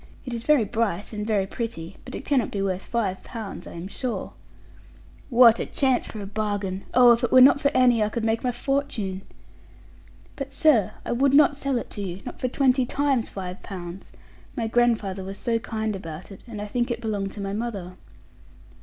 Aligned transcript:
It 0.25 0.33
is 0.33 0.45
very 0.45 0.63
bright, 0.65 1.13
and 1.13 1.27
very 1.27 1.45
pretty; 1.45 1.95
but 2.05 2.15
it 2.15 2.25
cannot 2.25 2.49
be 2.49 2.59
worth 2.63 2.81
five 2.85 3.21
pounds, 3.23 3.67
I 3.67 3.73
am 3.73 3.87
sure.' 3.87 4.33
'What 5.29 5.59
a 5.59 5.65
chance 5.67 6.07
for 6.07 6.19
a 6.21 6.25
bargain! 6.25 6.85
Oh, 6.95 7.11
if 7.11 7.23
it 7.23 7.31
were 7.31 7.39
not 7.39 7.59
for 7.59 7.69
Annie, 7.77 8.03
I 8.03 8.09
could 8.09 8.25
make 8.25 8.43
my 8.43 8.51
fortune.' 8.51 9.21
'But, 10.35 10.53
sir, 10.53 10.93
I 11.05 11.11
would 11.11 11.35
not 11.35 11.55
sell 11.55 11.77
it 11.77 11.91
to 11.91 12.01
you, 12.01 12.23
not 12.25 12.39
for 12.39 12.47
twenty 12.47 12.83
times 12.83 13.29
five 13.29 13.61
pounds. 13.61 14.11
My 14.57 14.65
grandfather 14.65 15.23
was 15.23 15.37
so 15.37 15.59
kind 15.59 15.95
about 15.95 16.31
it; 16.31 16.41
and 16.47 16.59
I 16.63 16.65
think 16.65 16.89
it 16.89 16.99
belonged 16.99 17.33
to 17.33 17.39
my 17.41 17.53
mother.' 17.53 17.93